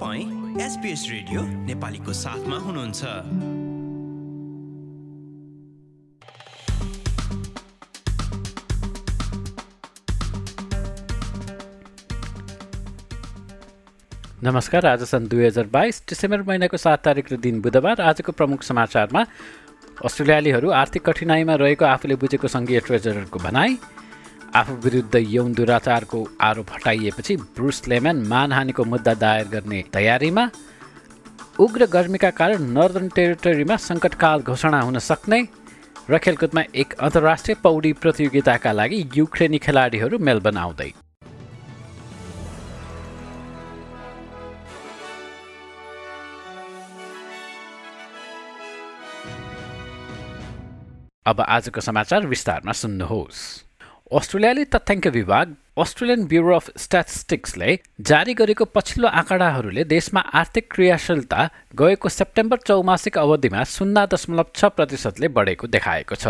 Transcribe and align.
तपाईँ 0.00 0.60
SBS 0.64 1.02
radio 1.10 1.40
नेपालीको 1.68 2.12
साथमा 2.12 2.56
हुनुहुन्छ। 2.56 3.04
नमस्कार 14.40 14.86
आज 14.86 15.02
सन् 15.04 15.28
दुई 15.28 15.44
हजार 15.44 15.66
बाइस 15.68 16.02
डिसेम्बर 16.08 16.42
महिनाको 16.48 16.76
सात 16.76 17.04
तारिक 17.04 17.32
र 17.32 17.36
दिन 17.36 17.60
बुधबार 17.60 18.00
आजको 18.00 18.32
प्रमुख 18.32 18.62
समाचारमा 18.64 19.24
अस्ट्रेलियालीहरू 20.00 20.70
आर्थिक 20.80 21.04
कठिनाइमा 21.04 21.54
रहेको 21.60 21.84
आफूले 21.84 22.16
बुझेको 22.16 22.48
सङ्घीय 22.48 22.80
ट्रेजररको 22.88 23.38
भनाई। 23.38 23.76
आफू 24.56 24.74
विरुद्ध 24.84 25.16
यौन 25.16 25.52
दुराचारको 25.54 26.20
आरोप 26.42 26.70
हटाइएपछि 26.74 27.36
ब्रुस 27.54 27.86
लेमन 27.88 28.22
मानहानिको 28.26 28.84
मुद्दा 28.84 29.14
दायर 29.14 29.48
गर्ने 29.48 29.82
तयारीमा 29.92 30.44
उग्र 31.64 31.86
गर्मीका 31.92 32.30
कारण 32.40 32.62
नर्दर्न 32.76 33.08
टेरिटोरीमा 33.14 33.76
सङ्कटकाल 33.86 34.42
घोषणा 34.42 34.80
हुन 34.80 34.98
सक्ने 34.98 35.40
र 36.10 36.18
खेलकुदमा 36.18 36.62
एक 36.74 36.98
अन्तर्राष्ट्रिय 36.98 37.56
पौडी 37.62 37.92
प्रतियोगिताका 38.02 38.72
लागि 38.72 38.98
युक्रेनी 39.14 39.58
खेलाडीहरू 39.62 40.18
मेलबर्न 40.18 40.58
आउँदै। 40.58 40.90
अब 51.26 51.40
आजको 51.40 51.80
समाचार 51.80 52.26
विस्तारमा 52.26 52.72
सुन्नुहोस्। 52.74 53.69
अस्ट्रेलियाली 54.10 54.64
तथ्याङ्क 54.66 55.06
विभाग 55.06 55.54
अस्ट्रेलियन 55.78 56.24
ब्युरो 56.26 56.54
अफ 56.54 56.70
स्ट्याटिस्टिक्सले 56.76 57.78
जारी 58.02 58.32
गरेको 58.34 58.64
पछिल्लो 58.74 59.08
आँकडाहरूले 59.08 59.84
देशमा 59.86 60.20
आर्थिक 60.34 60.66
क्रियाशीलता 60.72 61.44
गएको 61.78 62.08
सेप्टेम्बर 62.10 62.58
चौमासिक 62.66 63.18
अवधिमा 63.18 63.62
शून्य 63.70 64.06
दशमलव 64.10 64.46
छ 64.56 64.64
प्रतिशतले 64.74 65.28
बढेको 65.30 65.66
देखाएको 65.68 66.14
छ। 66.16 66.26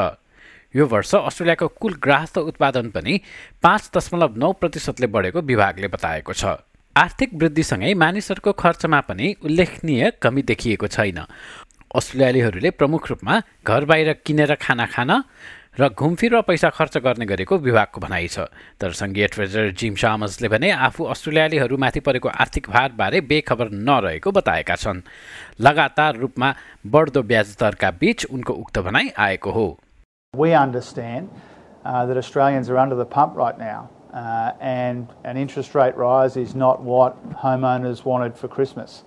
यो 0.75 0.87
वर्ष 0.87 1.15
अस्ट्रेलियाको 1.15 1.69
कुल 1.81 1.95
ग्राहस्थ 2.05 2.39
उत्पादन 2.41 2.91
पनि 2.93 3.21
पाँच 3.63 3.91
दशमलव 3.97 4.37
नौ 4.37 4.53
प्रतिशतले 4.61 5.07
बढेको 5.09 5.41
विभागले 5.41 5.89
बताएको 5.89 6.33
छ। 6.37 6.61
आर्थिक 6.97 7.31
वृद्धिसँगै 7.33 7.95
मानिसहरूको 7.97 8.53
खर्चमा 8.61 9.01
पनि 9.09 9.35
उल्लेखनीय 9.41 10.13
कमी 10.21 10.43
देखिएको 10.45 10.87
छैन। 10.87 11.25
अस्ट्रेलियालीहरूले 11.97 12.71
प्रमुख 12.77 13.09
रूपमा 13.09 13.41
घर 13.65 13.85
बाहिर 13.85 14.13
किनेर 14.21 14.55
खाना 14.61 14.87
खान 14.87 15.11
र 15.81 15.89
घुमफिर 15.89 16.41
पैसा 16.45 16.69
खर्च 16.77 16.97
गर्ने 17.01 17.27
गरेको 17.27 17.57
विभागको 17.57 18.01
भनाइ 18.01 18.27
छ। 18.29 18.53
तर 18.77 18.93
सङ्घीय 18.93 19.27
ट्रेजर 19.33 19.71
जिम 19.73 19.95
सामसले 19.97 20.49
भने 20.53 20.71
आफू 20.77 21.05
अस्ट्रेलियालीहरूमाथि 21.09 22.01
परेको 22.05 22.29
आर्थिक 22.29 22.69
भारबारे 22.69 23.21
बेखबर 23.25 23.71
नरहेको 23.89 24.31
बताएका 24.31 24.77
छन्। 24.77 25.01
लगातार 25.57 26.17
रूपमा 26.21 26.49
बढ्दो 26.85 27.23
ब्याज 27.23 27.57
दरका 27.61 27.91
बीच 27.97 28.25
उनको 28.29 28.53
उक्त 28.53 28.79
भनाइ 28.79 29.09
आएको 29.17 29.51
हो। 29.51 29.67
We 30.35 30.53
understand 30.53 31.33
uh, 31.85 32.05
that 32.07 32.17
Australians 32.17 32.69
are 32.69 32.77
under 32.77 32.95
the 32.95 33.09
pump 33.17 33.33
right 33.35 33.59
now, 33.59 33.89
uh, 34.13 34.53
and 34.61 35.09
an 35.25 35.37
interest 35.37 35.75
rate 35.75 35.97
rise 35.97 36.37
is 36.37 36.55
not 36.55 36.85
what 36.85 37.17
homeowners 37.41 38.05
wanted 38.05 38.37
for 38.37 38.49
Christmas. 38.49 39.03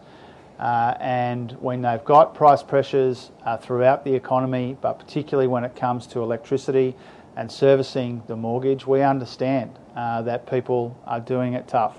Uh, 0.63 0.95
and 0.99 1.53
when 1.61 1.83
they've 1.83 2.05
got 2.05 2.35
price 2.35 2.63
pressures 2.65 3.31
uh, 3.45 3.57
throughout 3.57 4.05
the 4.05 4.15
economy, 4.15 4.77
but 4.81 4.99
particularly 4.99 5.47
when 5.47 5.65
it 5.65 5.77
comes 5.77 6.07
to 6.09 6.21
electricity 6.21 6.97
and 7.37 7.51
servicing 7.53 8.23
the 8.27 8.35
mortgage, 8.35 8.85
we 8.85 9.01
understand 9.03 9.79
uh, 9.95 10.21
that 10.23 10.51
people 10.51 10.97
are 11.07 11.21
doing 11.21 11.55
it 11.55 11.69
tough. 11.69 11.97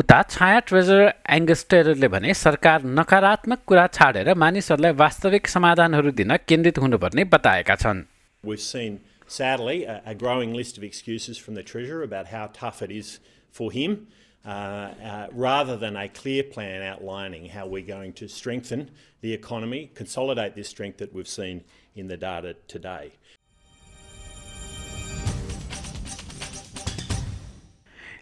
उता 0.00 0.22
छाया 0.32 0.60
treasure 0.68 1.00
Angus 1.36 1.64
टेररले 1.70 2.08
भने 2.12 2.34
सरकार 2.34 2.84
नकारात्मक 2.98 3.58
कुरा 3.68 3.86
छाडेर 3.96 4.32
मानिसहरूलाई 4.42 4.92
वास्तविक 5.00 5.48
समाधानहरू 5.54 6.10
दिन 6.20 6.36
केन्द्रित 6.48 6.78
हुनुपर्ने 6.84 7.24
बताएका 7.34 7.74
छन् 7.82 8.00
We've 8.42 8.60
seen, 8.60 9.00
sadly, 9.28 9.84
a, 9.84 10.00
a 10.06 10.14
growing 10.14 10.54
list 10.54 10.78
of 10.78 10.84
excuses 10.84 11.36
from 11.38 11.54
the 11.54 11.62
Treasurer 11.62 12.02
about 12.02 12.28
how 12.28 12.48
tough 12.54 12.80
it 12.82 12.90
is 12.90 13.20
for 13.50 13.70
him. 13.70 14.06
Uh, 14.47 14.93
uh, 15.03 15.27
rather 15.33 15.75
than 15.75 15.97
a 15.97 16.07
clear 16.07 16.41
plan 16.41 16.81
outlining 16.81 17.49
how 17.49 17.67
we're 17.67 17.85
going 17.85 18.13
to 18.13 18.29
strengthen 18.29 18.89
the 19.19 19.33
economy, 19.33 19.91
consolidate 19.93 20.55
this 20.55 20.69
strength 20.69 20.99
that 20.99 21.13
we've 21.13 21.27
seen 21.27 21.65
in 21.95 22.07
the 22.07 22.15
data 22.15 22.55
today. 22.67 23.11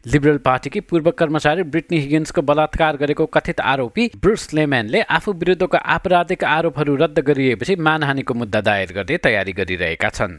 Liberal 0.05 0.37
पार्टीकी 0.45 0.79
पूर्व 0.79 1.09
कर्मचारी 1.19 1.63
Britney 1.73 1.97
हिगिन्सको 1.99 2.41
बलात्कार 2.49 2.97
गरेको 2.97 3.25
कथित 3.35 3.59
आरोपी 3.73 4.09
Bruce 4.21 4.53
लेम्यानले 4.53 5.01
आफू 5.17 5.33
विरुद्धको 5.43 5.77
आपराधिक 5.95 6.43
आरोपहरू 6.45 6.95
रद्द 7.03 7.19
गरिएपछि 7.29 7.75
मानहानिको 7.87 8.33
मुद्दा 8.41 8.61
दायर 8.69 8.93
गर्ने 8.97 9.17
तयारी 9.25 9.53
गरिरहेका 9.59 10.09
छन् 10.17 10.37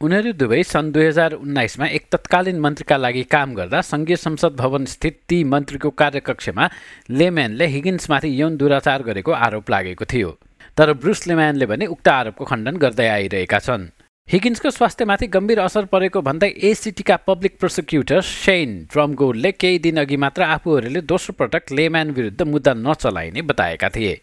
उनीहरू 0.00 0.30
दुवै 0.40 0.62
सन् 0.62 0.90
दुई 0.94 1.04
हजार 1.04 1.32
उन्नाइसमा 1.34 1.86
एक 1.98 2.04
तत्कालीन 2.14 2.58
मन्त्रीका 2.64 2.96
लागि 2.96 3.22
काम 3.34 3.54
गर्दा 3.54 3.80
सङ्घीय 3.82 4.16
संसद 4.16 4.54
भवन 4.60 4.84
स्थित 4.94 5.16
ती 5.28 5.38
मन्त्रीको 5.52 5.90
कार्यकक्षमा 5.90 6.64
लेम्यानले 7.10 7.66
हिगिन्समाथि 7.66 8.30
यौन 8.40 8.56
दुराचार 8.56 9.02
गरेको 9.08 9.32
आरोप 9.46 9.70
लागेको 9.70 10.04
थियो। 10.12 10.30
तर 10.78 10.92
ब्रुस 11.02 11.26
लेम्यानले 11.26 11.66
भने 11.66 11.86
उक्त 11.90 12.08
आरोपको 12.14 12.44
खण्डन 12.46 12.76
गर्दै 12.78 13.08
आइरहेका 13.08 13.58
छन्। 13.58 13.90
हिगिन्सको 14.28 14.70
स्वास्थ्यमाथि 14.78 15.26
गम्भीर 15.34 15.58
असर 15.66 15.84
परेको 15.90 16.22
भन्दै 16.22 16.50
एसिटीका 16.70 17.16
पब्लिक 17.26 17.58
प्रोसिक्युटर 17.58 18.20
सेन 18.22 18.70
ड्रमगोलले 18.94 19.52
केही 19.58 19.78
दिन 19.82 19.96
अघि 20.06 20.16
मात्र 20.22 20.42
आफूहरूले 20.54 21.00
दोस्रो 21.10 21.34
पटक 21.42 21.74
लेम्यान 21.74 22.14
विरुद्ध 22.14 22.40
मुद्दा 22.54 22.72
नचलाइने 22.86 23.42
बताएका 23.50 23.88
थिए। 23.90 24.14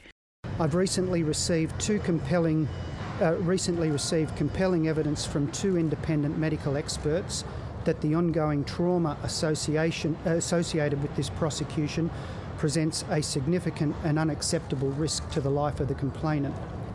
I've 3.21 3.47
recently 3.47 3.91
received 3.91 4.35
compelling, 4.35 4.87
uh, 4.89 4.89
recently 4.89 4.89
received 4.89 4.89
compelling 4.89 4.89
evidence 4.89 5.25
from 5.25 5.51
two 5.51 5.77
independent 5.77 6.37
medical 6.37 6.75
experts 6.75 7.45
that 7.85 8.01
the 8.01 8.13
ongoing 8.13 8.65
trauma 8.65 9.17
association, 9.23 10.17
uh, 10.25 10.31
associated 10.31 11.01
with 11.01 11.15
this 11.15 11.29
prosecution 11.29 12.09
presents 12.57 13.05
a 13.09 13.21
significant 13.21 13.95
and 14.03 14.19
unacceptable 14.19 14.89
risk 14.91 15.29
to 15.29 15.39
the 15.39 15.49
life 15.49 15.79
of 15.79 15.87
the 15.87 15.95
complainant. 15.95 16.53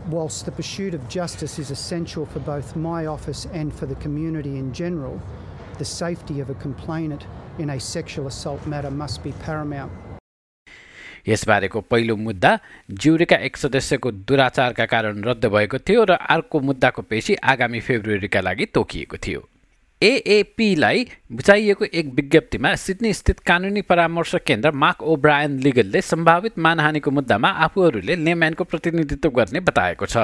whilst 0.09 0.47
the 0.47 0.53
pursuit 0.53 0.95
of 0.95 1.09
justice 1.09 1.59
is 1.59 1.71
essential 1.71 2.25
for 2.27 2.41
both 2.41 2.75
my 2.75 3.07
office 3.07 3.47
and 3.53 3.73
for 3.73 3.87
the 3.87 3.95
community 3.97 4.57
in 4.57 4.73
general, 4.73 5.21
the 5.79 5.85
safety 5.85 6.41
of 6.41 6.51
a 6.51 6.55
complainant 6.55 7.27
in 7.59 7.71
a 7.71 7.79
sexual 7.79 8.27
assault 8.27 8.67
matter 8.67 8.91
must 8.91 9.23
be 9.23 9.33
paramount. 9.33 9.93
यसबारेको 11.29 11.81
पहिलो 11.81 12.17
मुद्दा 12.17 12.59
ज्युरीका 12.91 13.37
एक 13.37 13.57
सदस्यको 13.57 14.11
दुराचारका 14.11 14.87
कारण 14.87 15.23
रद्द 15.25 15.47
भएको 15.47 15.79
थियो 15.79 16.05
र 16.05 16.13
अर्को 16.13 16.61
मुद्दाको 16.61 17.03
पेशी 17.03 17.35
आगामी 17.35 17.81
फेब्रुअरीका 17.81 18.41
लागि 18.41 18.67
तोकिएको 18.67 19.17
थियो। 19.17 19.49
एएपीलाई 20.03 21.07
बुझाइएको 21.33 21.85
एक 21.85 22.07
विज्ञप्तिमा 22.15 22.75
सिडनी 22.75 23.13
स्थित 23.13 23.39
कानुनी 23.41 23.83
परामर्श 23.83 24.35
केन्द्र 24.47 24.71
मार्क 24.73 25.03
ओब्रायन 25.05 25.59
लिगलले 25.59 26.01
सम्भावित 26.03 26.59
मानहानिको 26.59 27.11
मुद्दामा 27.11 27.49
आफूहरूले 27.67 28.17
लेम्यानको 28.17 28.65
प्रतिनिधित्व 28.65 29.31
गर्ने 29.31 29.61
बताएको 29.61 30.07
छ। 30.07 30.17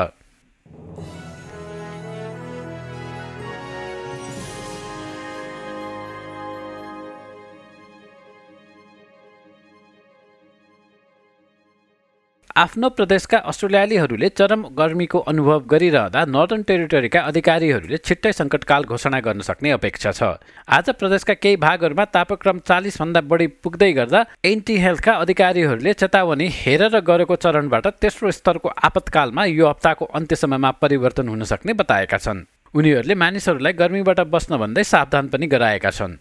आफ्नो 12.56 12.88
प्रदेशका 12.88 13.38
अस्ट्रेलियालीहरूले 13.50 14.28
चरम 14.30 14.62
गर्मीको 14.78 15.18
अनुभव 15.30 15.64
गरिरहँदा 15.72 16.24
नर्दर्न 16.26 16.62
टेरिटोरीका 16.62 17.20
अधिकारीहरूले 17.30 17.98
छिट्टै 18.00 18.32
सङ्कटकाल 18.32 18.84
घोषणा 18.86 19.20
गर्न 19.20 19.40
सक्ने 19.48 19.70
अपेक्षा 19.70 20.12
छ। 20.12 20.40
आज 20.70 20.88
प्रदेशका 20.96 21.34
केही 21.36 21.56
भागहरूमा 21.60 22.04
तापक्रम 22.16 22.64
चालिसभन्दा 22.64 23.20
बढी 23.28 23.46
पुग्दै 23.60 23.92
गर्दा 23.92 24.24
एन्टी 24.46 24.76
हेल्थका 24.78 25.20
अधिकारीहरूले 25.20 25.92
चेतावनी 26.00 26.48
हेरेर 26.54 27.00
गरेको 27.04 27.36
चरणबाट 27.44 27.86
तेस्रो 28.00 28.30
स्तरको 28.32 28.68
आपतकालमा 28.88 29.44
यो 29.52 29.68
हप्ताको 29.68 30.04
अन्त्यसम्ममा 30.16 30.70
परिवर्तन 30.80 31.28
हुन 31.28 31.44
सक्ने 31.52 31.72
बताएका 31.76 32.18
छन्। 32.18 32.46
उनीहरूले 32.76 33.14
मानिसहरूलाई 33.20 33.72
गर्मीबाट 33.72 34.18
बस्न 34.32 34.56
भन्दै 34.60 34.82
सावधान 34.84 35.28
पनि 35.32 35.46
गराएका 35.52 35.90
छन् 35.98 36.16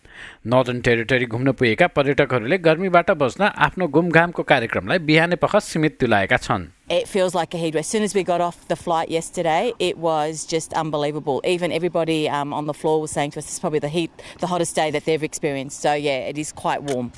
नर्दर्न 0.52 0.80
टेरिटरी 0.88 1.26
घुम्न 1.36 1.52
पुगेका 1.60 1.88
पर्यटकहरूले 1.98 2.58
गर्मीबाट 2.68 3.10
बस्न 3.24 3.50
आफ्नो 3.66 3.88
घुमघामको 3.92 4.44
कार्यक्रमलाई 4.52 5.00
बिहानै 5.10 5.38
पख 5.42 5.56
सीमित 5.70 5.98
तुलाएका 6.04 6.38
छन् 6.46 6.68
It 6.98 7.10
feels 7.12 7.36
like 7.36 7.58
a 7.58 7.60
heat 7.64 7.76
wave. 7.76 7.82
As 7.82 7.92
soon 7.94 8.04
as 8.08 8.16
we 8.18 8.24
got 8.24 8.42
off 8.46 8.62
the 8.70 8.78
flight 8.82 9.12
yesterday, 9.16 9.74
it 9.80 9.98
was 9.98 10.46
just 10.46 10.76
unbelievable. 10.82 11.42
Even 11.54 11.74
everybody 11.78 12.18
um, 12.30 12.54
on 12.54 12.72
the 12.72 12.76
floor 12.82 13.02
was 13.02 13.16
saying 13.18 13.34
to 13.36 13.42
us, 13.42 13.48
"This 13.48 13.56
is 13.56 13.64
probably 13.64 13.82
the 13.88 13.92
heat, 13.96 14.24
the 14.44 14.52
hottest 14.52 14.80
day 14.82 14.86
that 14.98 15.10
they've 15.10 15.28
experienced." 15.30 15.88
So 15.88 15.96
yeah, 16.08 16.32
it 16.34 16.40
is 16.46 16.54
quite 16.64 16.88
warm. 16.92 17.12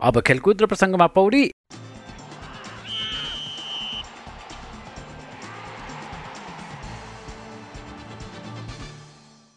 अब 0.00 0.20
खेलकुद 0.30 0.62
र 0.62 0.66
प्रसङ्गमा 0.72 1.06
पौडी 1.20 1.44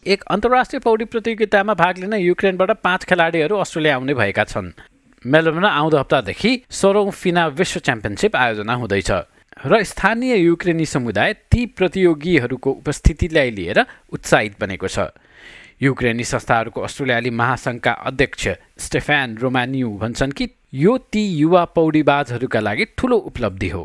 एक 0.06 0.22
अन्तर्राष्ट्रिय 0.24 0.80
पौडी 0.80 1.04
प्रतियोगितामा 1.04 1.74
भाग 1.74 1.98
लिन 1.98 2.12
युक्रेनबाट 2.14 2.70
पाँच 2.80 3.04
खेलाडीहरू 3.04 3.56
अस्ट्रेलिया 3.56 3.94
आउने 3.94 4.14
भएका 4.14 4.44
छन्। 4.44 4.72
मेलबर्नमा 5.24 5.68
आउँदो 5.70 5.96
हप्तादेखि 5.98 6.52
सोह्रौँ 6.70 7.10
फिना 7.12 7.46
विश्व 7.52 7.80
च्याम्पियनसिप 7.80 8.36
आयोजना 8.36 8.74
हुँदैछ 8.74 9.10
र 9.66 9.82
स्थानीय 9.84 10.36
युक्रेनी 10.36 10.86
समुदाय 10.86 11.32
ती 11.52 11.66
प्रतियोगीहरूको 11.76 12.70
उपस्थितिलाई 12.72 13.50
लिएर 13.50 13.84
उत्साहित 14.12 14.56
बनेको 14.60 14.88
छ। 14.88 15.12
युक्रेनी 15.82 16.24
संस्थाहरूको 16.24 16.80
अस्ट्रेलियाली 16.80 17.30
महासङ्घका 17.36 17.92
अध्यक्ष 17.92 18.48
स्टेफान 18.80 19.36
रोमान्यु 19.36 19.88
भन्छन् 20.00 20.32
कि 20.32 20.48
यो 20.80 20.96
ती 21.12 21.28
युवा 21.36 21.64
पौडीबाजहरूका 21.76 22.60
लागि 22.60 22.84
ठुलो 22.96 23.16
उपलब्धि 23.28 23.68
हो। 23.68 23.84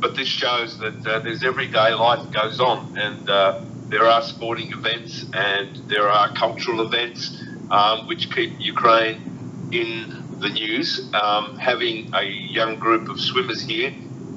But 0.00 0.16
this 0.16 0.28
shows 0.28 0.78
that 0.78 1.06
uh, 1.06 1.18
there's 1.20 1.44
everyday 1.44 1.92
life 1.94 2.30
goes 2.32 2.60
on, 2.60 2.96
and 2.98 3.28
uh, 3.28 3.60
there 3.90 4.06
are 4.06 4.22
sporting 4.22 4.70
events 4.72 5.24
and 5.34 5.76
there 5.88 6.08
are 6.08 6.32
cultural 6.34 6.80
events 6.82 7.42
um, 7.72 8.06
which 8.06 8.32
keep 8.32 8.52
Ukraine 8.60 9.68
in 9.72 10.38
the 10.38 10.48
news. 10.48 11.10
Um, 11.12 11.58
having 11.58 12.14
a 12.14 12.22
young 12.22 12.78
group 12.78 13.08
of 13.08 13.20
swimmers 13.20 13.60
here, 13.62 13.92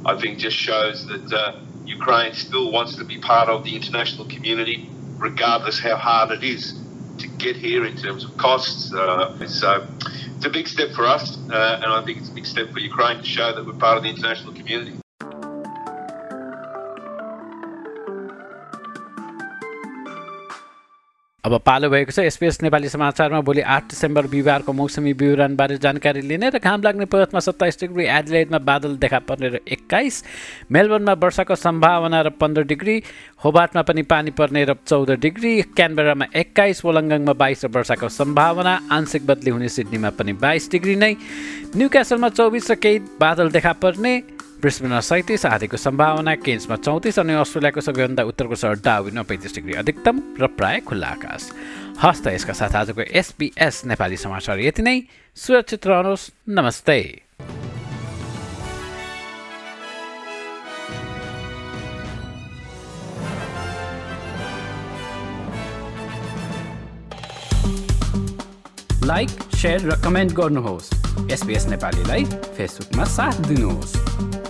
I 0.06 0.20
think, 0.20 0.40
just 0.40 0.58
shows 0.58 1.06
that 1.06 1.32
uh, 1.32 1.60
Ukraine 1.86 2.34
still 2.34 2.72
wants 2.72 2.96
to 2.96 3.06
be 3.06 3.20
part 3.20 3.48
of 3.48 3.64
the 3.64 3.76
international 3.76 4.26
community, 4.26 4.90
regardless 5.18 5.80
how 5.80 5.98
hard 5.98 6.32
it 6.32 6.44
is 6.44 6.74
to 7.20 7.28
get 7.28 7.56
here 7.56 7.86
in 7.86 7.96
terms 7.96 8.26
of 8.26 8.36
costs. 8.38 8.92
Uh, 8.92 9.48
so 9.48 9.88
it's 10.36 10.46
a 10.46 10.50
big 10.50 10.68
step 10.68 10.92
for 10.96 11.06
us, 11.06 11.38
uh, 11.52 11.80
and 11.82 11.94
I 11.94 12.04
think 12.04 12.18
it's 12.18 12.30
a 12.30 12.34
big 12.34 12.48
step 12.48 12.72
for 12.72 12.80
Ukraine 12.80 13.18
to 13.18 13.26
show 13.26 13.54
that 13.54 13.66
we're 13.66 13.74
part 13.74 13.98
of 13.98 14.04
the 14.04 14.10
international 14.10 14.54
community. 14.54 15.03
अब 21.44 21.60
पालो 21.60 21.90
भएको 21.90 22.12
छ। 22.12 22.20
SBS 22.24 22.62
Nepali 22.64 22.90
समाचारमा 22.90 23.40
भोलि 23.44 23.62
आठ 23.68 23.84
December 23.92 24.28
बिहिबारको 24.32 24.74
मौसमी 24.74 25.12
विवरणबारे 25.14 25.78
जानकारी 25.78 26.22
लिने 26.24 26.50
र 26.50 26.60
घाम 26.64 26.82
लाग्ने 26.82 27.06
पर्थमा 27.06 27.40
सत्ताइस 27.44 27.80
डिग्री 27.80 28.06
एडिलाइडमा 28.08 28.60
बादल 28.64 28.96
देखा 28.96 29.20
पर्ने 29.28 29.50
र 29.50 29.60
एक्काइस 29.68 30.24
मेलबर्नमा 30.72 31.14
वर्षाको 31.20 31.56
सम्भावना 31.58 32.22
र 32.22 32.30
पन्ध्र 32.40 32.64
डिग्री 32.64 32.96
होबाटमा 33.44 33.82
पनि 33.84 34.02
पानी 34.08 34.32
पर्ने 34.32 34.64
र 34.64 34.76
चौध 34.88 35.12
डिग्री 35.20 35.52
क्यानबेरामा 35.76 36.26
एक्काइस 36.32 36.80
वलङ्गङमा 36.86 37.34
बाइस 37.36 37.66
र 37.66 37.72
वर्षाको 37.76 38.10
सम्भावना 38.10 38.80
आंशिक 38.88 39.28
बदली 39.28 39.52
हुने 39.52 39.68
सिडनीमा 39.68 40.10
पनि 40.16 40.34
बाइस 40.40 40.72
डिग्री 40.72 40.96
नै। 40.96 41.14
न्यू 41.76 41.90
क्यासलमा 41.90 42.30
चौबिस 42.40 42.72
र 42.72 42.76
केही 42.80 43.20
बादल 43.20 43.52
देखा 43.52 43.74
पर्ने। 43.84 44.33
ब्रिस्बेनमा 44.64 45.00
सैतिस 45.04 45.46
आधीको 45.46 45.78
सम्भावना 45.78 46.34
केन्समा 46.40 46.76
चौतिस 46.80 47.20
अनि 47.20 47.34
अस्ट्रेलियाको 47.36 47.82
सबैभन्दा 47.84 48.24
उत्तरको 48.24 48.56
सहर 48.56 48.76
डाविनमा 48.80 49.24
पैँतिस 49.28 49.56
डिग्री 49.56 49.74
अधिकतम 49.76 50.22
र 50.40 50.48
प्राय 50.56 50.80
खुल्ला 50.88 51.08
आकाश 51.10 51.50
हस्त 52.04 52.28
यसका 52.28 52.54
साथ 52.56 52.76
आजको 52.82 53.02
एसपिएस 53.12 53.82
नेपाली 53.92 54.18
समाचार 54.18 54.60
यति 54.64 54.82
नै 54.82 54.96
सुरक्षित 55.38 55.88
रहनुहोस् 55.88 56.30
नमस्ते 56.50 57.00
लाइक 69.04 69.30
सेयर 69.60 69.82
र 69.84 70.00
कमेन्ट 70.04 70.32
गर्नुहोस्. 70.34 70.88
एसपिएस 71.32 71.66
नेपालीलाई 71.68 72.24
फेसबुकमा 72.56 73.04
साथ 73.12 73.42
दिनुहोस्. 73.48 74.43